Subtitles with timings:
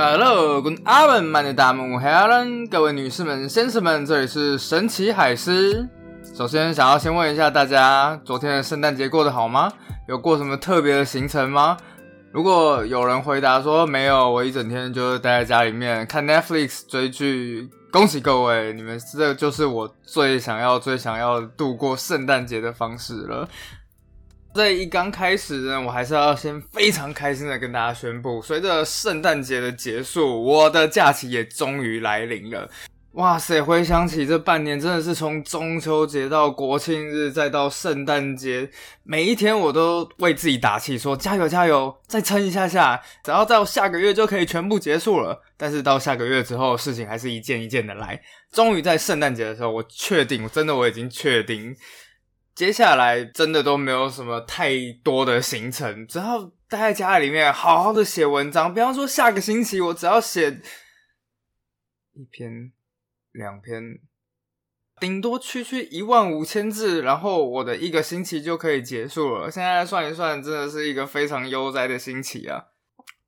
[0.00, 5.88] Hello，跟阿文曼的大木 Helen，各位女士们、先生们，这里是神奇海狮。
[6.36, 9.72] 首先，想要先问一下大家，昨天的圣诞节过得好吗？
[10.06, 11.76] 有过什么特别的行程吗？
[12.30, 23.48] 如果有人回答说没有，我一整天就是待在家里面看 Netflix 追剧，恭喜各位，你们这就是我最想要、最想要度过圣诞节的方式了。
[24.58, 32.68] 在一刚开始呢，我还是要先非常开心的跟大家宣布，随着圣诞节的结束，我的假期也终于来临了。
[33.12, 33.62] 哇塞！
[33.62, 38.68] 回想起这半年，真的是从中秋节到国庆日，再到圣诞节，
[39.04, 45.40] 每一天我都为自己打气，说加油加油，再撑一下下，只要到下个月就可以全部结束了。
[45.56, 48.20] 但是到下个月之后，事情还是一件一件的来。
[48.50, 51.76] 终于在圣诞节的时候，我确定，真的我已经确定。
[52.58, 54.72] 接下来真的都没有什么太
[55.04, 58.74] 多的行程，只要待在家里面好好的写文章。
[58.74, 60.60] 比方说下个星期我只要写
[62.14, 62.72] 一篇、
[63.30, 64.00] 两篇，
[64.98, 69.48] 顶多区区一万五千字，然后我的一个星期就可以结束了。
[69.48, 72.64] 现在算一算，真的是一个非常悠哉的星期啊！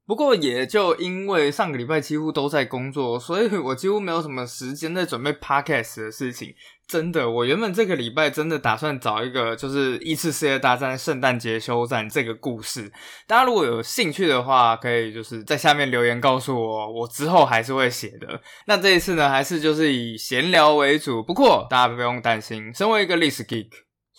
[0.05, 6.53] 不过也就因为上个礼拜几乎都在工作，所以我几乎没有什么时间在准备 podcast 的事情。
[6.91, 12.91] 真的，我原本这个礼拜真的打算找一个，就是一次世界大战圣诞节休战这个故事。
[13.29, 18.41] 大家如果有兴趣的话，可以就是在下面留言告诉我，我之后还是会写的。
[18.67, 21.23] 那这一次呢，还是就是以闲聊为主。
[21.23, 23.69] 不过大家不用担心，身为一个历史 geek。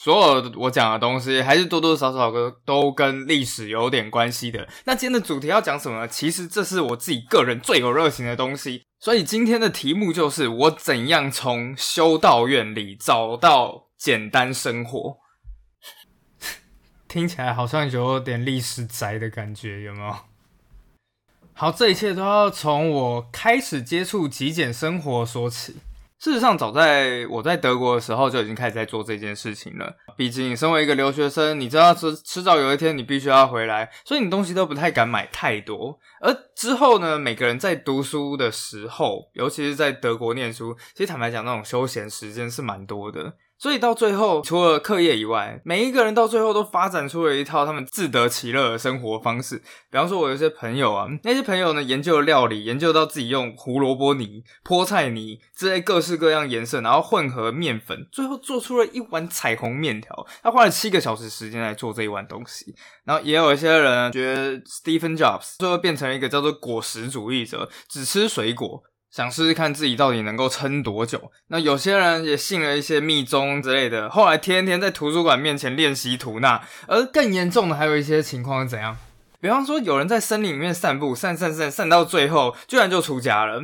[0.04, 4.68] 所有我讲的东西，还是多多少少跟都跟历史有点关系的。
[4.86, 6.08] 那今天的主题要讲什么呢？
[6.08, 8.82] 其实这是我自己个人最有热情的东西。
[9.00, 15.18] 所以今天的题目就是我怎样从修道院里找到简单生活。
[17.08, 20.16] 听起来好像有点历史宅的感觉，有没有？
[21.54, 25.76] 好，这一切都要从我开始接触极简生活说起。
[26.22, 29.92] 事实上，早在我在德国的时候就已经开始在做这件事情了。
[30.16, 35.98] 毕竟，身为一个留学生，你知道迟迟早有一天你必须要回来，所以你东西都不太敢买太多。
[36.20, 43.34] 而之后呢，每个人在读书的时候，尤其是在德国念书，其实坦白讲，那种休闲时间是蛮多的。
[43.62, 49.58] 所以到最后，除了课业以外，每一个人到最后都发展出了一套他们自得其乐的生活方式。
[49.92, 60.26] 比方说，我有些朋友啊，那些朋友呢，研究料理，研究到自己用胡萝卜泥、菠菜泥之类各式各样颜色，然后混合面粉，最后做出了一碗彩虹面条。
[60.42, 62.74] 他花了七个小时时间来做这一碗东西。
[63.04, 68.82] 然后也有一些人觉得 Stephen Jobs 最后变成一个叫做果实主义者，只吃水果。
[69.12, 71.32] 想试试看自己到底能够撑多久。
[71.50, 76.64] 那有些人也信了一些密宗之类的，后来天天在图书馆面前练习吐纳。
[76.88, 78.98] 而更严重的还有一些情况是怎样？
[79.42, 83.64] 比方说，有人在森林里面散步，散散散散到最后，居然就出家了。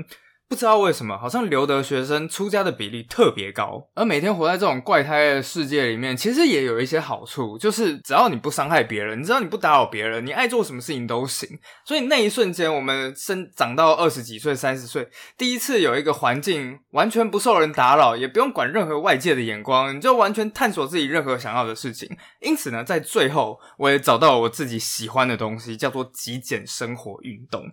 [0.49, 11.59] 不知道为什么，好像留德学生出家的比例特别高，而每天活在这种怪胎的世界里面，其实也有一些好处，就是只要你不伤害别人，你知道你不打扰别人，你爱做什么事情都行。
[11.85, 22.09] 所以那一瞬间，我们生长到二十几岁、三十岁，第一次有一个环境完全不受人打扰，也不用管任何外界的眼光，你就完全探索自己任何想要的事情。
[22.41, 27.69] 因此呢，在最后，我也找到了我自己喜欢的东西，叫做极简生活运动。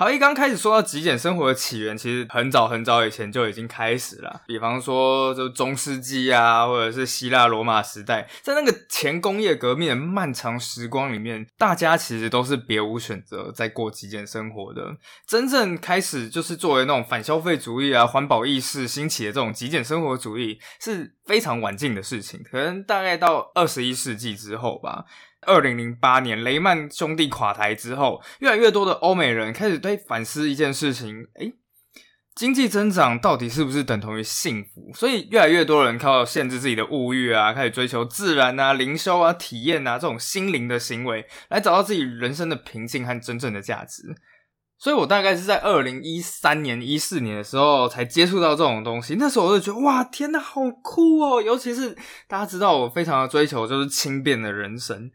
[0.00, 4.40] 好，一刚开始说到极简生活的起源，其实很早很早以前就已经开始了。
[4.46, 14.96] 比方说，就中世纪啊，或者是希腊罗马时代，在那个前工业革命的漫长时光里面，大家其实都是别无选择在过极简生活的。
[15.26, 25.04] 真正开始就是作为那种反消费主义啊、环保意识兴起的这种极简生活主义，是非常晚近的事情，可能大概到二十一世纪之后吧。
[25.46, 31.54] 二零零八年雷曼兄弟垮台之后，越来越多的欧美人开始对反思一件事情：诶，
[32.34, 34.90] 经济增长到底是不是等同于幸福？
[34.94, 44.14] 所以，越来越多人靠限制自己的物欲啊，开始追求自然啊、灵修啊、体验啊这种心灵的行为，来找到自己人生的平静和真正的价值。
[44.78, 49.16] 所以我大概是在二零一三年、一四年的时候才接触到这种东西。
[49.18, 51.42] 那时候我就觉得，哇，天呐，好酷哦！
[51.42, 51.94] 尤其是
[52.26, 55.10] 大家知道，我非常的追求就是轻便的人生。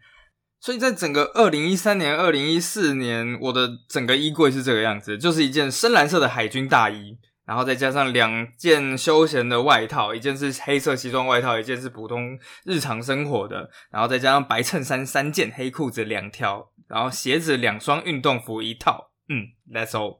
[0.65, 7.15] 所以在整个二零一三年、二零一四年，我的整个衣柜是这个样子，就是一件深蓝色的海军大衣，
[7.45, 19.11] 然后再加上两件休闲的外套，一件是黑色西装外套，一件是普通日常生活的，然后再加上白衬衫三件，黑裤子两条，然后鞋子两双，运动服一套。
[19.29, 20.17] 嗯，That's all。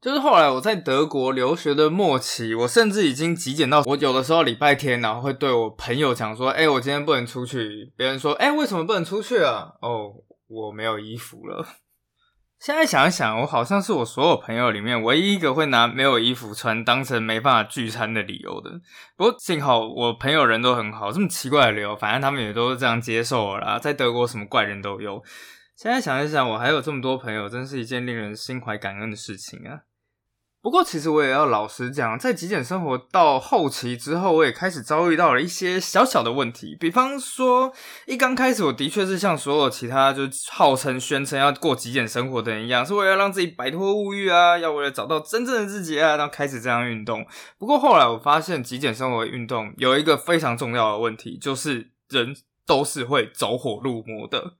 [0.00, 10.12] 就是后来我在德国留学的末期，我甚至已经极简到我有的时候礼拜天，然后会对我朋友讲说：“哎，我今天不能出去。”别人说：“哎，为什么不能出去啊？”哦，
[10.46, 11.66] 我没有衣服了。
[12.60, 18.70] 现在想一想，我好像是我所有朋友里面唯一一个会拿没有衣服穿当成没办法聚餐的理由的。
[19.16, 23.78] 不过幸好我朋友人都很好，这么奇怪的理由，反正他们也都是这样接受了啦。
[23.80, 25.20] 在德国什么怪人都有。
[25.76, 29.82] 现在想一想，我还有这么多朋友，真是一件令人心怀感恩的事情啊。
[30.60, 36.76] 不过，其实我也要老实讲，在极简生活到后期之后，我也开始遭遇到了一些小小的问题。
[36.80, 37.72] 比方说，
[38.06, 47.24] 一刚开始，我的确是像所有其他就号称宣称要过极简生活的人一样，是为了让自己摆脱物欲啊，要为了找到真正的自己啊，然后开始这样运动。
[47.56, 52.34] 不过后来我发现，极简生活运动有一个非常重要的问题，就是人
[52.66, 54.54] 都是会走火入魔的。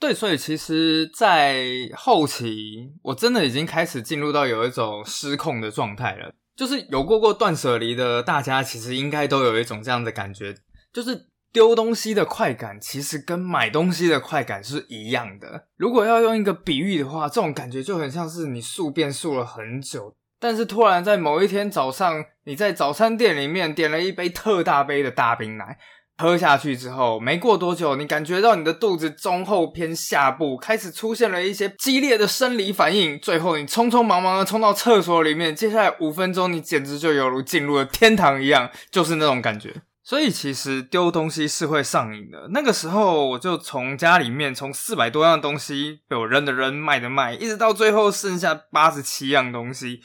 [0.00, 1.64] 对，所以其实，在
[1.96, 6.32] 后期，我真的已经开始进入到有一种失控的状态了。
[6.54, 10.54] 就是有过过断舍离的大家，其实应该都有一种这样的感觉，
[10.92, 15.66] 就是丢东西的快感，其实跟买东西的快感是一样的。
[15.76, 25.78] 如果要用一个比喻的话，这种感觉就很像是你宿便宿了很久，但是突然在某一天早上，你在早餐店里面点了一杯特大杯的大冰奶。
[26.18, 39.82] 喝下去之后，没过多久，你感觉到你的肚子中后偏下部开始出现了一些激烈的生理反应，最后你匆匆忙忙的冲到厕所里面，接下来五分钟，你简直就犹如进入了天堂一样，就是那种感觉。
[40.02, 42.48] 所以其实丢东西是会上瘾的。
[42.50, 50.00] 那个时候，我就从家里面从四百多样东西被我扔的扔，卖的卖，一直到最后剩下八十七样东西。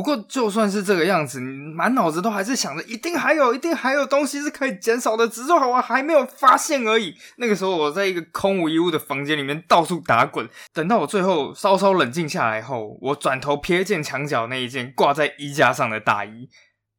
[0.00, 7.14] 不过，就算是这个样子，你满脑子都还是想着，一定还有，一定还有东西是可以减少的，只是我还没有发现而已。
[7.36, 10.48] 那个时候，我在一个空无一物的房间里面到处打滚。
[10.72, 16.48] 等到我最后稍稍冷静下来后，我转头瞥见墙角那一件挂在衣架上的大衣。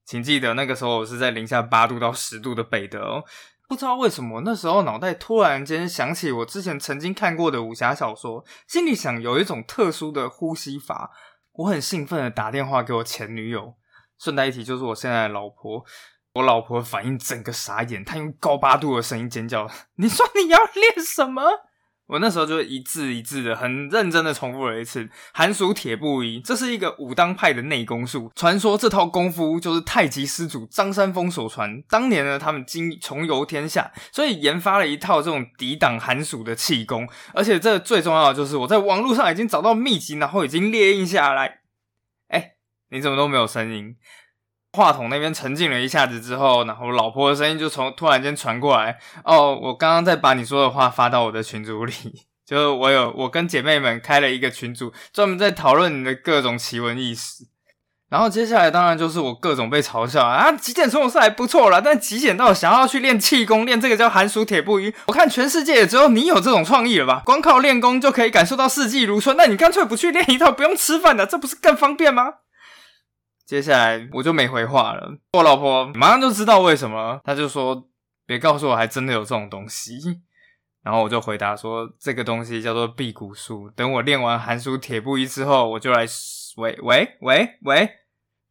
[0.05, 3.23] 请记得，那个时候我是在零下八度到十度的北德哦。
[3.67, 11.09] 不知道为什么，那时候脑袋突然间想起我之前曾经看过的武侠小说，心里想有一种特殊的呼吸法。
[11.53, 13.75] 我很兴奋的打电话给我前女友，
[14.17, 15.85] 顺带一提就是我现在的老婆。
[16.33, 21.43] 我老婆反应整个傻眼，她用高八度的声音尖叫：“你说你要练什么？”
[22.11, 28.29] 我那时候就一字一字的很认真的重复了一次寒暑铁布衣，这是一个武当派的内功术。
[28.35, 31.81] 传说这套功夫就是太极师祖张三丰所传。
[31.87, 37.07] 当年呢，他们经重游天下，所以研发了一套这种抵挡寒暑的气功。
[37.33, 41.61] 而且这最重要的就是我在网络上已经找到秘籍，然后已经列印下来。
[42.27, 42.55] 哎，
[42.89, 43.95] 你怎么都没有声音？
[44.73, 48.97] 话筒那边沉静了一下子之后，然后老婆的声音就从突然间传过来。
[49.25, 51.93] 哦，我刚刚在把你说的话发到我的群组里，
[52.47, 57.47] 就是我有我跟姐妹们开了一个群组，专门在讨论你的各种奇闻异事。
[58.09, 67.21] 然后接下来当然就是我各种被嘲笑啊，极简生活是还不错啦，但极简到想要去练气功，练这个叫寒暑铁布衣，我看全世界也只有你有这种创意了吧？
[67.23, 72.33] 光靠练功就可以感受到四季如春，那你干脆不去练一套不用吃饭的，这不是更方便吗？
[73.51, 77.85] 接下来我就没回话了，我老婆马上就知道为什么，她就说
[78.25, 79.99] 别告诉我还真的有这种东西，
[80.85, 86.05] 然后我就回答说这个东西叫做辟谷术，等我练完寒暑铁布衣之后，我就来
[86.55, 87.89] 喂喂喂喂，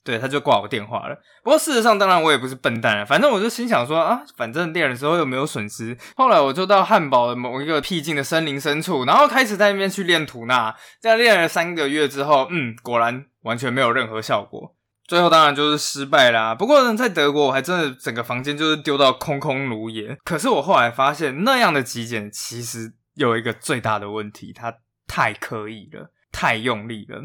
[0.04, 1.16] 对，他就挂我电话了。
[1.42, 5.96] 不过事实上，当然我也不是笨蛋，反正我就心想说啊，反正练的时候又没有损失。
[6.14, 14.76] 后来我就到汉堡的某一个僻静的森林深处，然后开始在那边去练吐纳，这样练了三个月之后，嗯，果然完全没有任何效果。
[15.10, 16.54] 最后当然就是失败啦。
[16.54, 20.16] 不过呢，在德国我还真的整个房间就是丢到空空如也。
[20.22, 24.72] 可是我后来发现，那样的极简其实有一个最大的问题，它
[25.08, 27.20] 太刻意了，太用力了。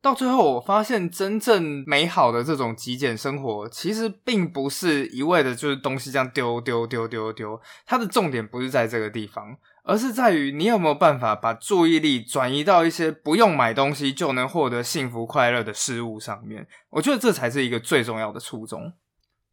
[0.00, 7.60] 到最后我发现，真正美好的这种极简生活，其实并不是一味的就是东西这样丢丢丢丢丢。
[7.84, 9.56] 它的重点不是在这个地方。
[9.88, 16.66] 而是在于你有没有办法把注意力转移到一些不用买东西就能获得幸福快乐的事物上面。
[16.90, 18.92] 我觉得这才是一个最重要的初衷。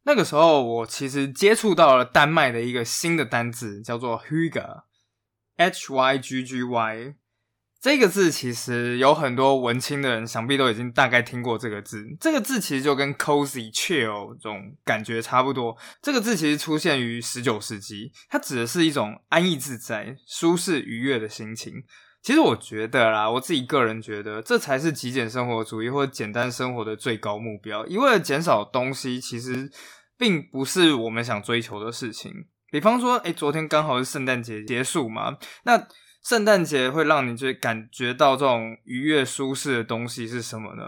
[0.02, 7.14] 那个时候，我其实接触到了丹麦的一个新的单字，叫做 Hygge，H Y G G Y。
[7.84, 12.02] 这个字其实有很多文青的人，想必都已经大概听过这个字。
[12.18, 15.76] 这个字其实就跟 cozy、chill 这种感觉差不多。
[16.00, 21.74] 这个字其实出现于十九世纪，它指的是一种安逸自在、舒适愉悦的心情。
[22.22, 27.86] 其实我觉得啦，我自己个人觉得，这才是极简生活主义或者简单生活的最高目标。
[27.86, 29.70] 一味的减少东西，其实
[30.16, 32.32] 并不是我们想追求的事情。
[32.70, 35.86] 比方说，诶，昨天刚好是圣诞节结束嘛，那。
[36.24, 40.84] 圣诞节会让你就感觉到这种愉悦舒适的东西是什么呢？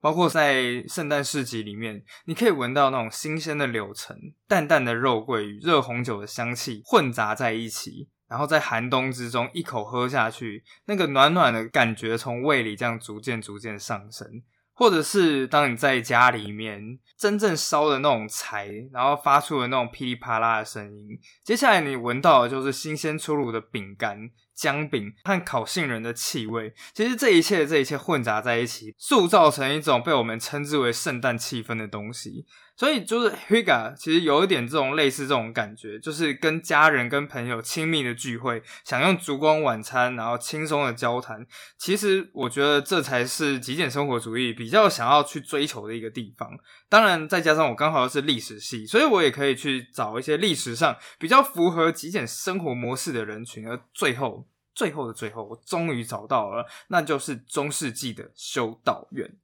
[0.00, 14.26] 包括在圣诞市集里面，你可以闻到那种新鲜的柳橙、淡淡的肉桂与热红酒的香气混杂在一起，然后在寒冬之中一口喝下去，那个暖暖的感觉从胃里这样逐渐逐渐上升。
[14.72, 21.08] 或者是当你在家里面真正烧的那种柴，然后发出的那种噼里啪啦的声音，
[21.44, 26.74] 接下来你闻到的就是新鲜出炉的饼干、姜饼和烤杏仁的气味。
[26.92, 32.44] 其实这一切这一切混杂在一起，塑造成一种被我们称之为圣诞气氛的东西。
[32.76, 41.46] 所以就是 Higa，其实有一点这种类似这种感觉，就是跟家人、跟朋友亲密的聚会，享用烛光晚餐，然后轻松的交谈。
[41.76, 46.50] 其实我觉得这才是极简生活主义比较想要去追求的一个地方。
[46.88, 53.68] 当然，再加上我刚好又是历史系，所以我也可以去找一些历史上比较符合极简生活模式的人群。
[53.68, 59.36] 而最后，最后的最后，我终于找到了，那就是中世纪的修道院。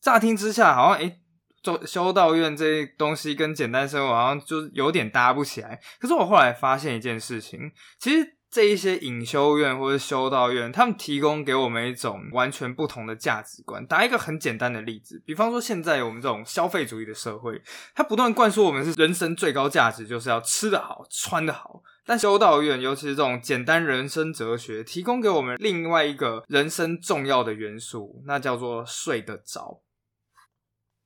[0.00, 1.20] 乍听之下，好像诶
[1.62, 5.80] 修修道院这东西跟简单生活好像就有点搭不起来。
[5.98, 13.84] 可是我后来发现一件事情，其实这一些隐修院或者修道院，他们提供给我们一种完全不同的价值观。
[13.84, 17.60] 打一个很简单的例子，比方说现在我们这种消费主义的社会，
[17.92, 21.82] 它不断灌输我们是人生最高价值就是要吃得好、穿得好。
[22.06, 29.82] 但修道院，尤其是这种简单人生哲学，提供给我们另外一个人生重要的元素，那叫做睡得着。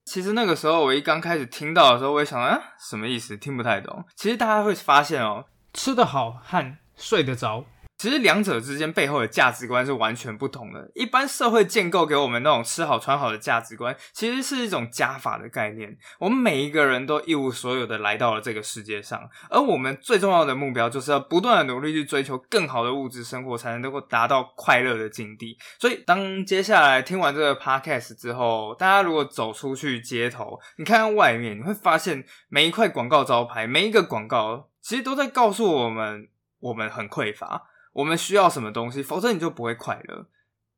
[0.05, 3.35] 其实那个时候，我一刚开始听到的时候，我也想啊，什么意思？
[3.37, 4.05] 听不太懂。
[4.15, 7.65] 其实大家会发现哦，吃得好和睡得着。
[8.01, 10.91] 其实两者之间背后的价值观是完全不同的。
[10.95, 15.95] 一般社会建构给我们那种吃好穿好的价值观，其实是一种加法的概念。
[16.19, 25.59] 我们每一个人都一无所有的来到了这个世界上，而我们最重要的目标就是要不断的努力去追求更好的物质生活，才能够达到快乐的境地。
[25.79, 36.31] 所以，当接下来听完这个 podcast 之后，大家如果走出去街头，你看看外面，你会发现每一块广告招牌，每一个广告，其实都在告诉我们，
[36.61, 37.67] 我们很匮乏。
[37.93, 40.27] 我们需要什么东西，否则你就不会快乐。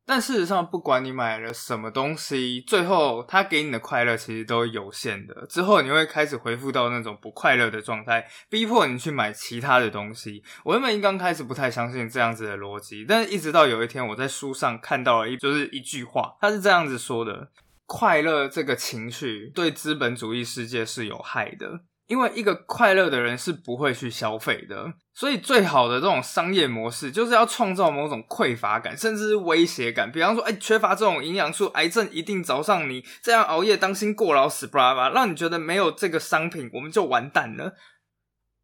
[0.05, 5.45] 但事实上，不管你买了什么东西，最后他给你的快乐其实都有限的。
[5.47, 10.43] 之后你会开始恢复到那种不快乐的状态，逼迫你去买其他的东西。
[10.65, 17.49] 我原本一刚开始不太相信这样子的逻辑，但是一直到有一天我在书上看到了一就是一句话，他是这样子说的：
[17.85, 21.85] 快乐这个情绪对资本主义世界是有害的。
[22.07, 30.11] 因为一个快乐的人是不会去消费的，所以最好的这种商业模式就是要创造某种匮乏感，甚至是威胁感。
[30.11, 33.03] 比方说，哎，缺乏这种营养素，癌症一定找上你。
[33.21, 37.73] 这样熬夜，当心过劳死，巴拉巴拉，让你觉得没有这个商品，我们就完蛋了。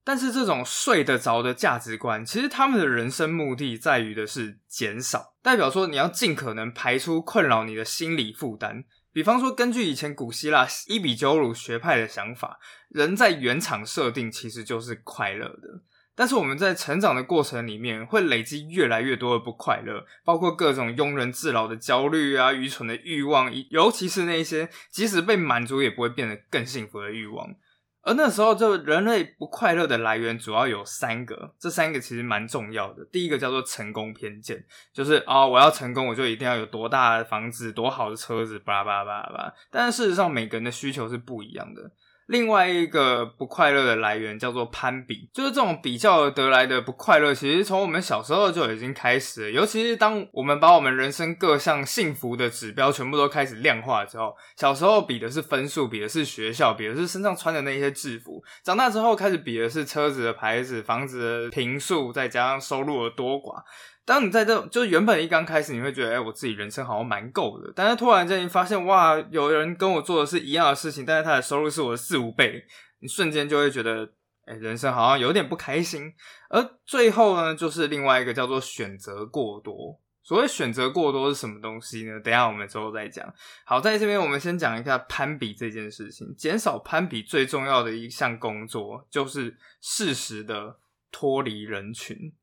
[0.04, 8.84] 但是这种睡得着的价值观，其实他们的人生目的在于的是减少，代表说你要尽可能排出困扰你的心理负担。
[9.12, 15.82] 比方说，根据以前古希腊伊比鸠鲁学派的想法，人在原厂设定其实就是快乐的。
[16.16, 27.56] 但是我们在成长的过程里面，会累积越来越多的不快乐，包括各种庸人自扰的焦虑啊、愚蠢的欲望，尤其是那些即使被满足也不会变得更幸福的欲望。
[28.02, 33.04] 而那时候，就人类不快乐的来源主要有三个，这三个其实蛮重要的。
[33.12, 34.64] 第一个叫做成功偏见，
[34.94, 39.54] 就是啊，我要成功，我就一定要有多大的房子、多好的车子，巴拉巴拉巴拉。
[39.70, 41.92] 但是事实上，每个人的需求是不一样的。
[42.30, 49.52] 另外一个不快乐的来源叫做攀比，就是这种比较得来的不快乐，其实从我们小时候就已经开始。
[49.52, 63.64] 尤其是当我们把我们人生各项幸福的指标全部都开始量化之后，小时候比的是分数，比的是学校，比的是身上穿的那些制服；长大之后开始比的是车子的牌子、房子的平数，再加上收入的多寡。
[64.10, 67.72] 当你在这，就原本一刚开始，你会觉得，哎，我自己人生好像蛮够的。
[67.76, 72.66] 但是突然间你发现，哇，有人跟我做的是一样的事情，但是他的收入是我的四五倍，
[73.02, 74.10] 你瞬间就会觉得，
[74.46, 76.12] 哎，人生好像有点不开心。
[76.50, 80.00] 而最后呢，就是另外一个叫做选择过多。
[80.24, 82.20] 所谓选择过多是什么东西呢？
[82.20, 83.32] 等下我们之后再讲。
[83.64, 86.36] 好，在这边我们先讲一下攀比这件事情。
[86.36, 90.78] 减少攀比最重要的一项工作，就是适时的
[91.12, 92.34] 脱离人群。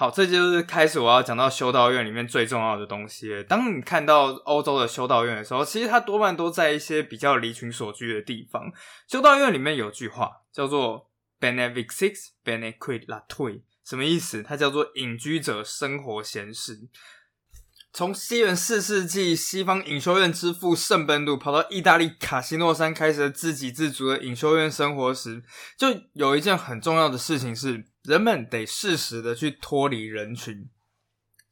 [0.00, 3.44] 好，这就是开始我要讲到修道院里面最重要的东西。
[3.46, 8.72] 当你看到欧洲的修道院的时候，其实它多半都在一些比较离群所居的地方。
[9.06, 14.42] 修道院里面有句话叫做 “benefixis benequit latui”，什么意思？
[14.42, 16.88] 它叫做隐居者生活闲适。
[17.92, 25.42] 从西元四世纪西方隐修院之父圣本笃跑到意大利卡西诺山开始了自给自足的隐修院生活时，
[25.76, 27.89] 就有一件很重要的事情是。
[28.02, 30.68] 人们得适时的去脱离人群。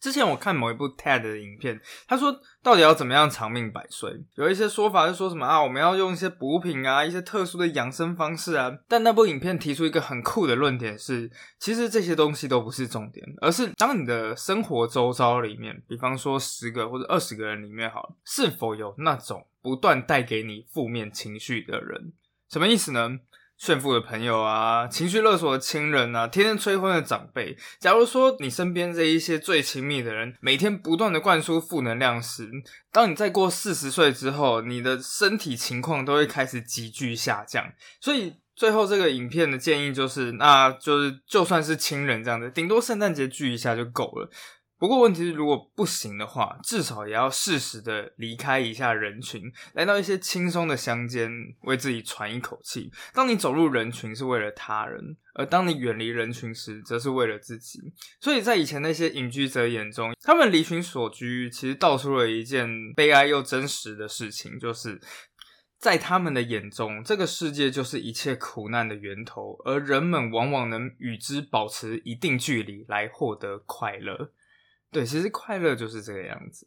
[0.00, 4.12] 之前我看某一部 TED 的影片，他说到底要怎么样长命百岁？
[4.36, 8.72] 有一些说法是说什么啊，我们要用一些补品啊，一些特殊的养生方式啊。
[8.86, 11.28] 但那部影片提出一个很酷的论点是，
[11.58, 22.12] 其实这些东西都不是重点，而是当你的生活周遭里面，比方说十个或者二十个人里面，好了，是否有那种不断带给你负面情绪的人？
[22.48, 23.18] 什么意思呢？
[23.58, 27.56] 炫富的朋友啊，情绪勒索的亲人啊，天天催婚的长辈。
[27.80, 32.48] 假如说你身边这一些最亲密的人，每天不断的灌输负能量时，
[32.92, 37.72] 当你再过四十岁之后，你的身体情况都会开始急剧下降。
[38.00, 44.30] 所以最后这个影片的建议就是，那就是就算是亲人这样子，顶多圣诞节聚一下就够了。
[44.78, 51.30] 不过问题是，如果不行的话，至少也要适时的离开一下人群，来到一些轻松的乡间，
[51.62, 52.92] 为自己喘一口气。
[53.12, 57.80] 当你走入人群是为了他人，而当你远离人群时，则是为了自己。
[58.20, 65.00] 所以在以前那些隐居者眼中，他们离群所居，其实道出了一件悲哀又真实的事情，就是
[65.76, 74.30] 在他们的眼中，这个世界就是一切苦难的源头，而人们往往能与之保持一定距离，来获得快乐。
[74.90, 76.66] 对，其实快乐就是这个样子。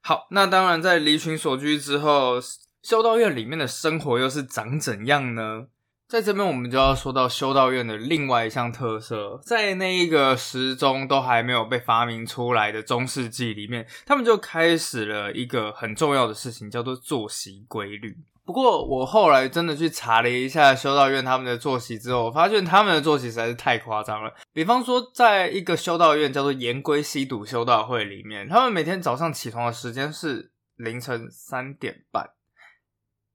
[0.00, 2.38] 好，那当然，在离群所居之后，
[2.82, 5.66] 修道院里面的生活又是长怎样呢？
[6.08, 18.16] 在这边，我们就要说到修道院的另外一项特色，在那一个时钟都还没有被发明出来的中世纪里面，他们就开始了一个很重要的事情，叫做作息规律。
[18.46, 24.32] 不过，我后来真的去查了一下修道院他们的作息之后，我发现他们的作息实在是太夸张了。
[24.52, 32.30] 比方说，在一个修道院叫做盐归西堵修道会里面，他们每天早上起床的时间是凌晨三点半。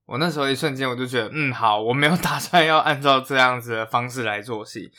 [0.06, 4.92] 我那时候一瞬间我就觉得，嗯，好，我没有 打算要按照这样子的方式来作息。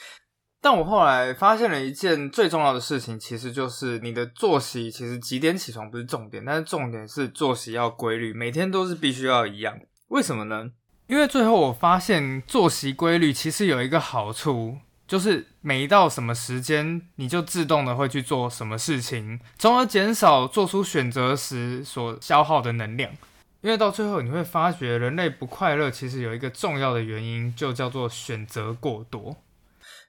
[0.60, 9.74] 但我后来发现了一件最重要的事情，其实就是你的作息，其实几点起床不是重点，但是重点是作息要规律，每天都是必须要一样。
[10.12, 10.70] 为什么呢？
[11.06, 23.10] 因为最后我发现作息规律其实有一个好处，就是每到什么时间，你就自动的会去做什么事情，从而减少做出选择时所消耗的能量。
[23.62, 29.34] 因为到最后你会发觉，人类不快乐其实有一个重要的原因，就叫做选择过多。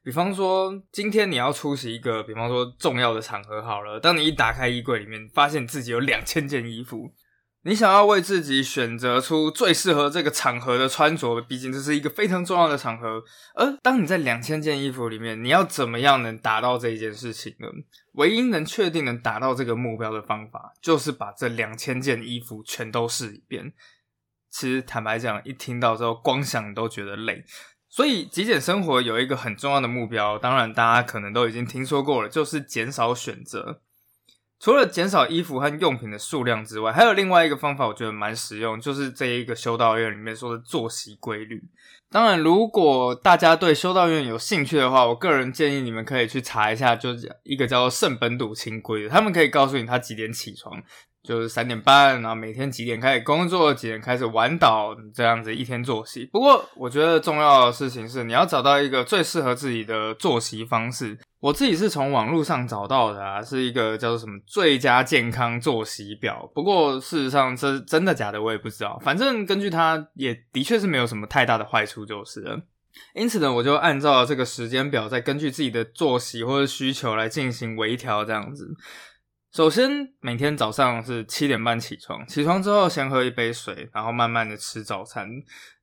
[0.03, 7.13] 比方说，今天你要出席一个，比方说重要的场合，好了，当你一打开衣柜里面，发现自己有两千件衣服。
[7.65, 13.23] 你想要为自己选择出最适合这个场合的穿着，毕竟这是一个非常重要的场合。
[13.55, 17.67] 而当你在两千件衣服里面，你要怎么样能达到这一件事情呢？
[18.13, 23.71] 唯一能确定能达到这个目标的方法，就是把这两千件衣服全都试一遍。
[24.49, 27.45] 其实坦白讲，一听到之后，光想都觉得累。
[27.87, 33.81] 所以极简生活有一个很重要的目标，当然大家可能都已经听说过了，就是减少选择。
[34.63, 41.61] 除了减少衣服和用品的数量之外，还有另外一个方法，我觉得蛮实用，就是这一个修道院里面说的作息规律。
[42.09, 47.09] 当然，如果大家对修道院有兴趣的话，我个人建议你们可以去查一下，就
[47.43, 50.81] 一个叫做圣本笃清规，他们可以告诉你他几点起床。
[51.23, 56.25] 就是三点半，然后每天几点开始工作，几点开始玩岛，这样子一天作息。
[56.25, 61.17] 不过，我觉得重要的事情是，你要找到一个最适合自己的作息方式。
[61.39, 66.49] 我自己是从网络上找到的，啊，是一个叫做什么最佳健康作息表。
[66.53, 68.99] 不过，事实上这真的假的，我也不知道。
[69.03, 72.61] 反正根据它，也的确是没有什么太大的坏处，就是了。
[73.15, 78.75] 因此呢，我就按照这个时间表，再根据自己的作息或者需求来进行微调，这样子。
[79.53, 82.25] 首先，每天早上是七点半起床。
[82.25, 85.29] 起床之后，先喝一杯水，然后慢慢的吃早餐。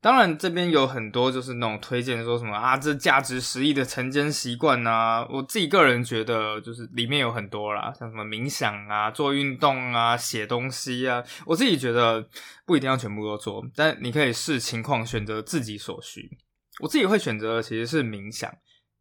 [0.01, 5.25] 当然，这边有很多就是那种推荐，说什么啊，这价值十亿的晨间习惯呐。
[5.31, 11.23] 我自己个人觉得，就是里面有很多啦，像什么冥想啊、做运动啊、写东西啊。
[11.47, 12.29] 我自己觉得
[12.67, 16.29] 不一定要全部都做，但你可以视情况选择自己所需。
[16.81, 18.53] 我自己会选择的其实是冥想。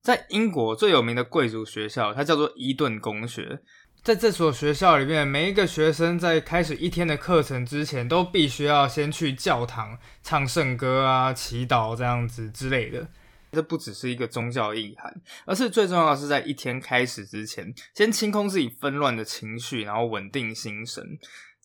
[0.04, 3.60] 在英国最有名的贵族学校，它叫做伊顿公学。
[4.04, 13.08] 在这所学校里面，每一个学生在开始一天的课程之前，都必须要先去教堂唱圣歌啊、祈祷这样子之类的。
[13.52, 15.14] 这不只是一个宗教意涵，
[15.46, 21.04] 而是最重要的是在一天开始之前，先清空自己纷乱的情绪，然后稳定心神。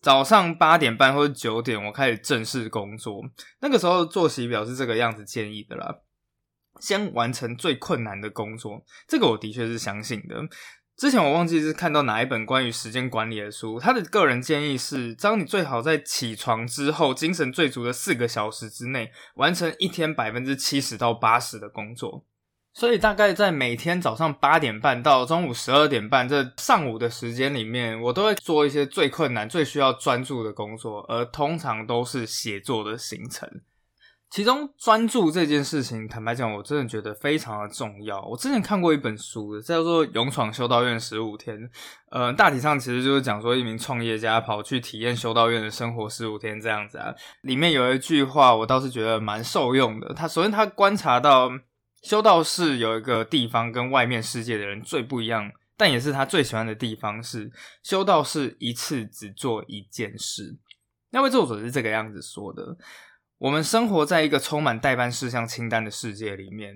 [0.01, 3.23] 早上八点半或者九点，我开始正式工作。
[3.61, 5.95] 那个时候作息表是这个样子建议的啦：
[6.79, 10.35] 先完成最困难的工作，这个我的确是相信的。
[10.97, 22.23] 之前我忘记是看到哪一本关于时间管理的书，他的个人建议是：当你最好在起床之后，精神最足的四个小时之内，完成一天百分之七十到八十的工作。
[22.73, 33.49] 所以大概在每天早上八点半到中午十二点半这上午的时间里面，我都会做一些最困难、最需要专注的工作，而通常都是写作的行程。
[34.29, 38.21] 其中专注这件事情，坦白讲，我真的觉得非常的重要。
[38.23, 41.57] 我之前看过一本书，叫做《勇闯修道院十五天》，
[42.11, 47.13] 呃，大体上其实就是讲说一名创业家跑去体验修道院的生活十五天这样子啊。
[47.41, 50.13] 里面有一句话，我倒是觉得蛮受用的。
[50.13, 51.51] 他首先他观察到。
[52.03, 60.55] 修道士有一个地方跟外面世界的人最不一样，但也是他最喜欢的地方是修道士一次只做一件事。
[61.09, 62.77] 那位作者是这个样子说的：
[63.37, 66.73] 我们生活在一个充满代办事项清单的世界里面，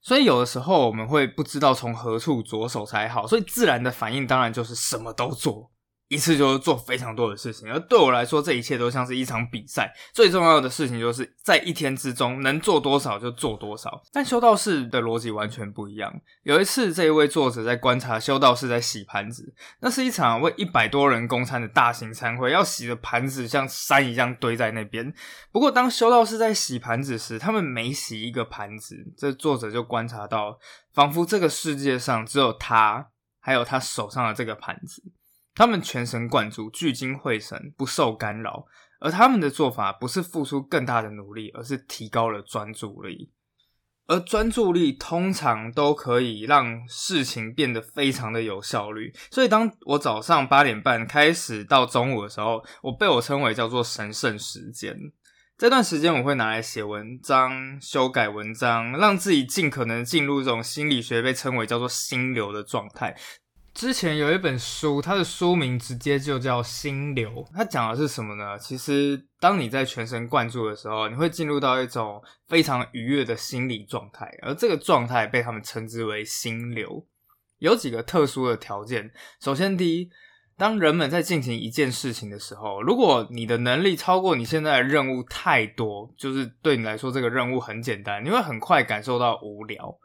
[0.00, 5.72] 所以有的时候我们会不知道从何处着手才好，所以自然的反应当然就是什么都做。
[6.08, 9.92] 一次就是做非常多的事情，而对我来说，这一切都像是一场比赛。
[10.12, 14.02] 最重要的事情就是在一天之中能做多少就做多少。
[14.12, 16.12] 但修道士的逻辑完全不一样。
[16.42, 25.12] 有一次，这一位作者在观察修道士在洗盘子，那是一场为一百多人供餐的大型餐会，要洗的盘子像山一样堆在那边。
[25.50, 30.58] 不过，当修道士在洗盘子时，他们每洗一个盘子，这作者就观察到，
[30.92, 33.08] 仿佛这个世界上只有他，
[33.40, 35.02] 还有他手上的这个盘子。
[35.54, 38.64] 他们全神贯注、聚精会神、不受干扰，
[39.00, 43.30] 而他们的做法不是付出更大的努力，而是提高了专注力。
[44.06, 49.10] 而专注力通常都可以让事情变得非常的有效率。
[49.30, 54.94] 所以，当我早上八点半开始到中午的时候，我被我称为叫做神圣时间。
[55.56, 63.16] 这段时间我会拿来写文章、修改文章，让自己尽可能进入这种心理学被称为叫做心流的状态。
[63.74, 67.30] 之前有一本书，它的书名直接就叫《心流》。
[67.52, 68.56] 它讲的是什么呢？
[68.56, 77.04] 其实，当你在全神贯注的时候，你会进入到一种非常愉悦的心理状态，而这个状态被他们称之为心流。
[77.58, 79.10] 有几个特殊的条件。
[79.40, 80.08] 首先，第一，
[80.56, 89.98] 当人们在进行一件事情的时候，如果你的能力超过你现在的任务太多，就是对你来说这个任务很简单，你会很快感受到无聊。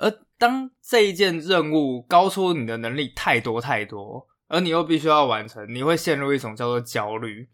[0.00, 7.46] 而当这一件任务高出你的能力太多太多，而你又必须要完成，你会陷入一种叫做焦虑。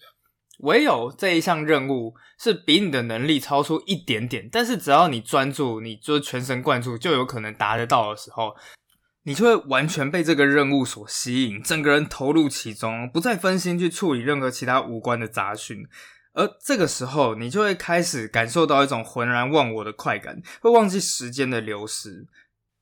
[0.60, 8.54] 唯有这一项任务是比你的能力超出一点点，但是只要你专注，你就全神贯注，就有可能达得到的时候，
[9.24, 15.86] 你就会完全被这个任务所吸引，整个人投入其中，不再分心去处理任何其他无关的杂讯。
[16.36, 22.26] 而这个时候，你就会开始感受到一种浑然忘我的快感，会忘记时间的流逝。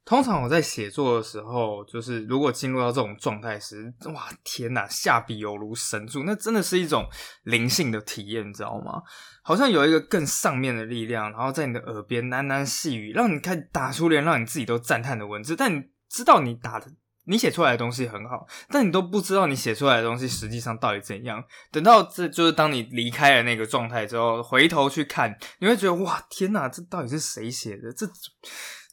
[0.05, 7.09] 通常我在写作的时候，就是如果进入到这种状态时，哇，天哪，下笔犹如神助，那真的是一种
[7.45, 9.01] 灵性的体验，你知道吗？
[9.43, 15.55] 好像有一个更上面的力量，然后在你的耳边喃喃细语，让你看打出连让你自己都赞叹的文字。
[15.57, 16.89] 但你知道你打的、
[17.27, 21.43] 你写出来的东西很好，但你都不知道你写出来的东西实际上到底怎样。
[21.71, 27.93] 等到这就是当你离开了那个状态之后，回头去看，你会觉得哇，天哪，这到底是谁写的？
[27.93, 28.09] 这。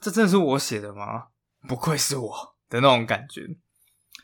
[0.04, 1.26] 这真的是我写的吗？
[1.68, 2.34] 不愧是我
[2.72, 3.44] 的那种感觉。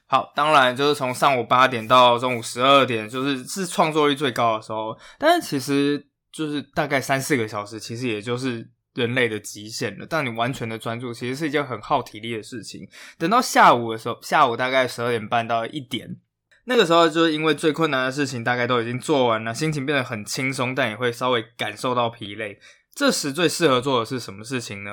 [0.07, 4.97] 好，当然就是从上午八点到中午十二点，就是是创作力最高的时候。
[5.19, 8.67] 但是其实就是大概三四个小时，其实也就是
[8.97, 10.05] 人类的极限了。
[10.09, 12.85] 但你完全的专注，其实是一件很耗体力的事情。
[13.17, 16.17] 等到下午的时候，下午大概十二点半到一点，
[16.65, 22.59] 那个时候就是因为最困难的事情大概都已经做完了，心情变得很轻松，但也会稍微感受到疲累。
[22.97, 24.89] 这时最适合做的是什么事情呢？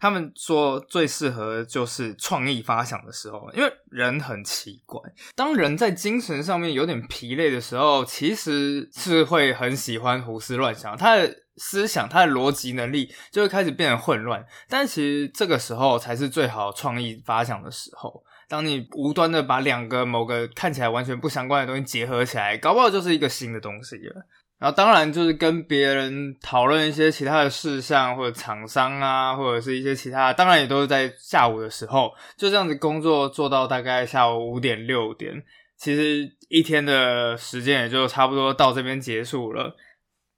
[0.00, 5.00] 他们说最适合就是创意发想的时候，因为人很奇怪，
[5.36, 14.44] 当人在精神上面有点疲累的时候，其实是会很喜欢胡思乱想，他的思想、他的逻辑能力就会开始变得混乱。
[14.68, 18.24] 但其实这个时候才是最好创意发想的时候。
[18.48, 24.26] 当你无端的把两个某个看起来完全不相关的东西结合起来，搞不好就是一个新的东西了。
[24.64, 35.34] 然后当然就是跟别人讨论一些其他的事项，或者厂商啊，或者是一些其他，当然也都是在下午的时候，就这样子工作做到大概下午五点六点，
[35.76, 39.76] 其实一天的时间也就差不多到这边结束了。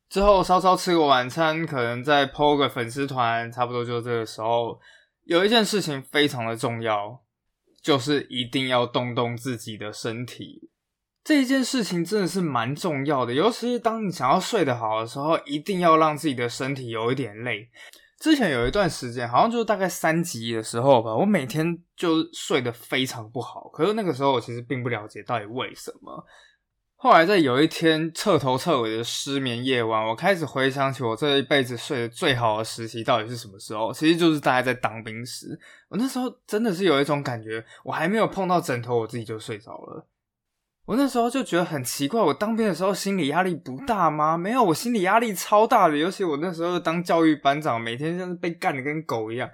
[0.09, 4.81] 之后稍稍吃个晚餐，可能再 PO 个粉丝团，差不多就这个时候。
[5.23, 7.21] 有一件事情非常的重要，
[7.81, 10.69] 就是一定要动动自己的身体。
[11.27, 17.69] 这一件事情真的是蛮重要的，尤其是当你想要睡得好的时候，一定要让自己的身体有一点累。
[18.21, 23.69] 之前有一段时间，好像就是大概三级的时候吧，我每天就睡得非常不好。
[23.73, 26.25] 可是那个时候，我其实并不了解到底为什么。
[26.95, 35.59] 后来在有一天彻头彻尾的失眠夜晚，我开始回想起我这一辈子睡得最好的时期到底是什么时候，其实就是大概在当兵时。
[35.89, 40.07] 我那时候真的是有一种感觉，我还没有碰到枕头，我自己就睡着了。
[40.87, 44.39] 我那时候就觉得很奇怪，我当兵的时候心理压力不大吗？
[44.39, 49.51] 没有，我心理压力超大的，尤其我那时候当教育班长，每天像是被干的跟狗一样。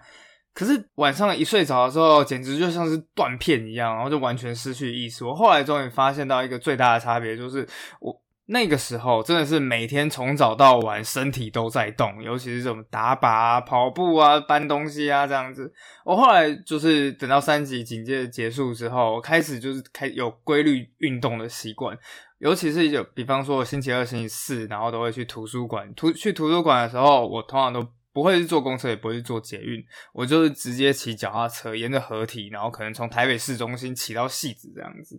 [0.55, 5.25] 可是晚上一睡着的时候，简直就像是断片一样，然后就完全失去意识。
[5.25, 7.67] 我后来终于发现到一个最大的差别，就是
[7.99, 8.15] 我
[8.53, 15.73] 那个时候真的是每天从早到晚身体都在动，尤其是这种打靶啊、跑步啊、搬东西啊这样子。
[16.05, 21.97] 我后来就是等到三级警戒结束之后，我开始就是开有规律运动的习惯，
[22.39, 25.93] 尤其是有比方说我星期二、星期四，然后都会去图书馆。
[25.95, 27.87] 图去图书馆的时候，我通常都。
[28.15, 35.19] 不会是坐公车，也不会是坐捷运，我就是直接骑脚踏车，沿着河堤，然后可能从台北市中心骑到戏子这样子。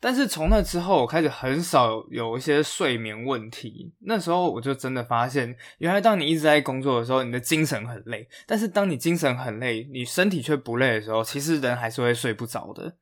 [0.00, 3.92] 但是从那之后，我开始很少有一些睡眠问题。
[4.00, 12.96] 那时候我就真的发现，原来当你一直在工作的时候，你的精神很累；但是当你精神很累，你身体却不累的时候，其实人还是会睡不着的。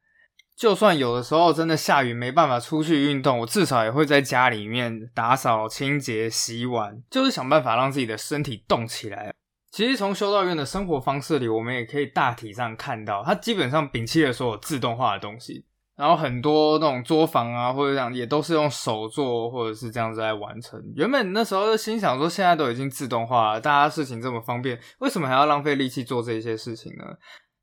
[0.56, 9.34] 就算有的时候真的下雨没办法出去运动，我至少也会在家里面打扫、清洁、洗碗，就是想办法让自己的身体动起来。
[9.70, 20.78] 其实从修道院的生活方式里，我们也可以大体上看到，它基本上摒弃了所有自动化的东西，然后很多那种作坊啊或者这样也都是用手做或者是这样子来完成。
[20.94, 27.04] 原本那时候就心想说，现在都已经自动化了，大家事情这么方便，为什么还要浪费力气做这些事情呢？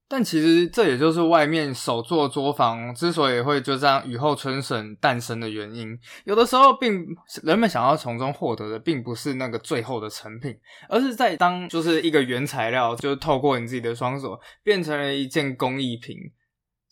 [0.09, 5.97] 但其实这也就是外面手做作坊之所以会就这样雨后春笋诞生的原因。
[6.25, 7.03] 有的时候，并
[7.41, 10.55] 人们想要从中获得的，并不是那个最后的成品，
[10.87, 16.15] 而是在当就是一个原材料，就是透过你自己的双手变成了一件工艺品。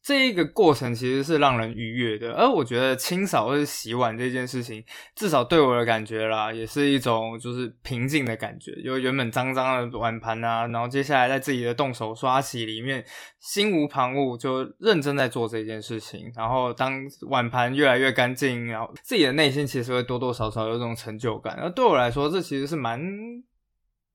[0.04, 4.84] 这一个过程其实是让人愉悦的，而我觉得清扫或者洗碗这件事情，
[5.16, 8.72] 至少对我的感觉啦，也是一种就是平静的感觉。
[8.82, 13.06] 就原本脏脏的碗盘啊，然后接下来在自己的动手刷洗里面，
[13.40, 16.32] 心无旁骛，就认真在做这件事情。
[16.36, 21.54] 然后当碗盘越来越干净，然后自己的内心其实会多多少少有这种成就感。
[21.62, 23.00] 而对我来说，这其实是蛮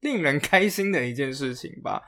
[0.01, 2.03] 令人开心的一件事情吧。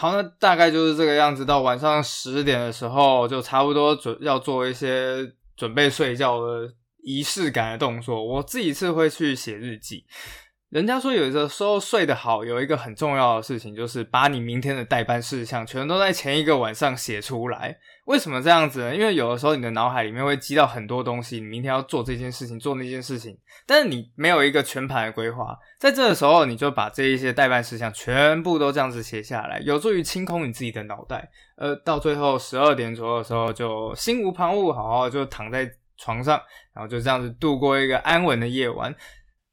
[0.00, 1.44] 好，那大概就是这个样子。
[1.44, 8.24] 到晚上十点的时候，就差不多准要做一些准备睡觉的仪式感的动作。
[8.24, 10.04] 我自己是会去写日记。
[10.68, 17.76] 人家说有的时候睡得好，有一个很重要的事情，就是把你明天的代办事项全都在前一个晚上写出来。
[18.08, 18.96] 为什么这样子呢？
[18.96, 25.54] 因为有的时候你的脑海里面会积到很多东西，你明天要做这件事情，做那件事情，但是你没有一个全盘的规划。
[25.78, 31.28] 在这个时候，你就把这一些代办事项全部都这样子写下来，有助于清空你自己的脑袋。
[31.58, 36.40] 呃，到最后十二点左右的时候，就心无旁骛，好好就躺在床上，
[36.72, 38.94] 然后就这样子度过一个安稳的夜晚。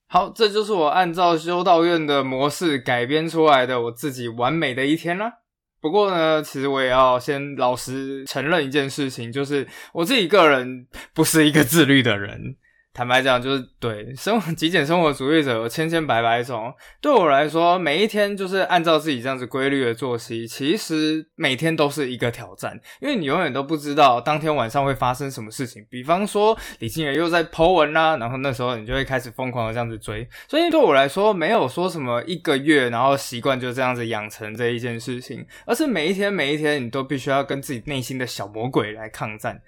[0.08, 5.40] 好，这就是我按照修道院的模式改编出来的我自己完美的一天啦。
[5.82, 12.56] 不过呢，其实我也要先老实承认一件事情，就是我自己个人不是一个自律的人。
[12.96, 16.74] 坦白讲，就是对生活极简生活主义者有千千百百种。
[17.02, 25.86] 对我来说，每一天就是按照自己这样子规律的作息，其实每天都是一个挑战，因为你永远都不知道当天晚上会发生什么事情。
[25.90, 30.26] 比方说，李静也又在 Po 文啦，然后那时候你就会开始疯狂的这样子追。
[30.48, 39.62] 所以对我来说，没有说什么一个月，然后习惯就这样子养成这一件事情，而是每一天每一天，你都必须要跟自己内心的小魔鬼来抗战。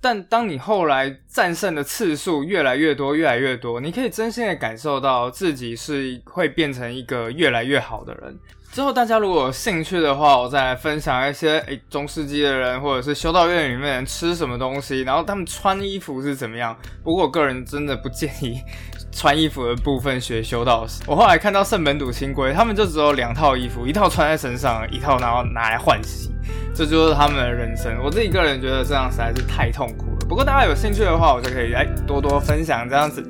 [0.00, 8.38] 但当你后来战胜的次数越来越多，越来越多，你可以真心的感受到自己是会变成一个越来越好的人。
[8.72, 16.76] 之后大家如果有兴趣的话，我再来分享一些诶中世纪的人或者是修道院里面吃什么东西，然后他们穿衣服是怎么样。
[17.02, 18.60] 不过我个人真的不建议
[19.12, 21.02] 穿衣服的部分学修道士。
[21.06, 26.30] 我后来看到圣本笃清规，他们就只有两套衣服，一套穿在身上，一套然后拿来换洗。
[26.74, 27.98] 这就是他们的人生。
[28.02, 30.26] 我自己个人觉得这样实在是太痛苦了。
[30.28, 33.22] 不过大家有兴趣的话，我就可以来多多分享这样子。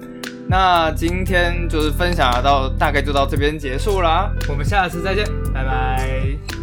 [0.49, 6.60] 那今天就是分享到大概就到这边结束啦，我们下次再见，拜拜。